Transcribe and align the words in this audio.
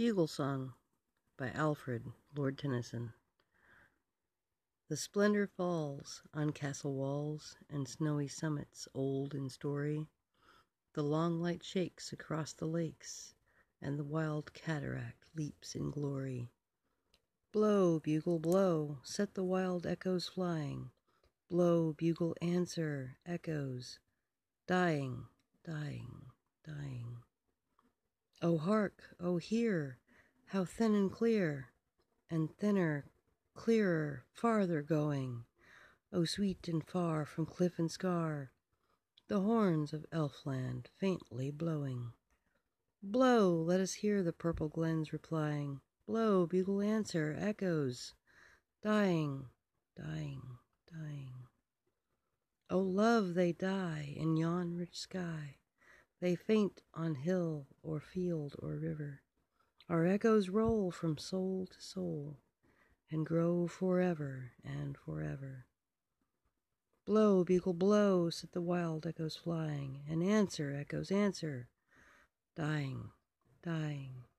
Bugle 0.00 0.28
Song 0.28 0.72
by 1.36 1.50
Alfred, 1.50 2.06
Lord 2.34 2.56
Tennyson 2.56 3.12
The 4.88 4.96
splendor 4.96 5.46
falls 5.46 6.22
on 6.32 6.52
castle 6.52 6.94
walls 6.94 7.58
And 7.68 7.86
snowy 7.86 8.26
summits 8.26 8.88
old 8.94 9.34
in 9.34 9.50
story, 9.50 10.06
The 10.94 11.02
long 11.02 11.42
light 11.42 11.62
shakes 11.62 12.14
across 12.14 12.54
the 12.54 12.64
lakes, 12.64 13.34
And 13.82 13.98
the 13.98 14.04
wild 14.04 14.54
cataract 14.54 15.26
leaps 15.36 15.74
in 15.74 15.90
glory. 15.90 16.48
Blow, 17.52 18.00
bugle, 18.00 18.38
blow, 18.38 19.00
set 19.02 19.34
the 19.34 19.44
wild 19.44 19.86
echoes 19.86 20.28
flying, 20.28 20.92
Blow, 21.50 21.92
bugle, 21.92 22.34
answer, 22.40 23.18
echoes, 23.26 23.98
Dying, 24.66 25.26
dying, 25.62 26.30
dying. 26.64 27.19
Oh, 28.42 28.56
hark! 28.56 29.02
oh, 29.20 29.36
hear! 29.36 29.98
How 30.46 30.64
thin 30.64 30.94
and 30.94 31.12
clear, 31.12 31.68
And 32.30 32.50
thinner, 32.56 33.04
clearer, 33.54 34.24
farther 34.32 34.80
going! 34.80 35.44
Oh, 36.10 36.24
sweet 36.24 36.66
and 36.66 36.82
far 36.82 37.26
from 37.26 37.44
cliff 37.44 37.78
and 37.78 37.90
scar, 37.90 38.50
The 39.28 39.40
horns 39.40 39.92
of 39.92 40.06
Elfland 40.10 40.86
faintly 40.96 41.50
blowing. 41.50 42.12
Blow! 43.02 43.54
let 43.54 43.78
us 43.78 43.94
hear 43.94 44.22
the 44.22 44.32
purple 44.32 44.68
glens 44.68 45.12
replying. 45.12 45.82
Blow, 46.06 46.46
bugle, 46.46 46.80
answer, 46.80 47.36
echoes, 47.38 48.14
Dying, 48.82 49.50
dying, 49.94 50.40
dying. 50.90 51.34
Oh, 52.70 52.78
love, 52.78 53.34
they 53.34 53.52
die 53.52 54.14
in 54.16 54.38
yon 54.38 54.74
rich 54.74 54.98
sky. 54.98 55.59
They 56.20 56.34
faint 56.36 56.82
on 56.92 57.14
hill 57.14 57.66
or 57.82 58.00
field 58.00 58.54
or 58.58 58.76
river. 58.76 59.22
Our 59.88 60.06
echoes 60.06 60.48
roll 60.48 60.90
from 60.90 61.18
soul 61.18 61.66
to 61.66 61.80
soul 61.80 62.38
And 63.10 63.26
grow 63.26 63.66
forever 63.66 64.52
and 64.62 64.96
forever. 64.96 65.66
Blow, 67.06 67.42
bugle, 67.42 67.74
blow, 67.74 68.30
set 68.30 68.52
the 68.52 68.60
wild 68.60 69.06
echoes 69.06 69.34
flying, 69.34 70.04
And 70.08 70.22
answer, 70.22 70.72
echoes, 70.72 71.10
answer, 71.10 71.68
Dying, 72.54 73.10
dying, 73.62 73.80
dying. 73.80 74.29